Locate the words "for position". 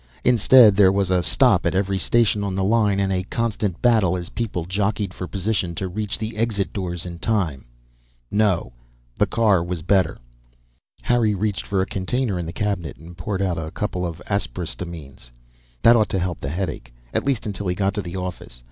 5.13-5.75